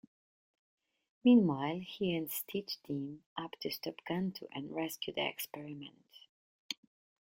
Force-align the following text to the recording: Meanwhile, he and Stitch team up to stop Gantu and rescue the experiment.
Meanwhile, 1.23 1.81
he 1.85 2.15
and 2.15 2.31
Stitch 2.31 2.81
team 2.81 3.23
up 3.37 3.51
to 3.59 3.69
stop 3.69 4.01
Gantu 4.09 4.47
and 4.51 4.71
rescue 4.73 5.13
the 5.13 5.27
experiment. 5.27 6.25